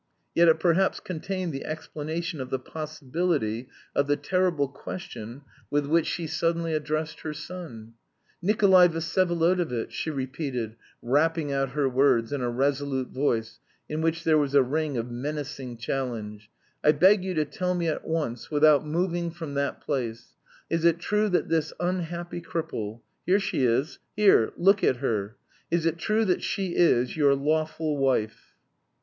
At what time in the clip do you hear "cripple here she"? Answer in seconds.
22.41-23.65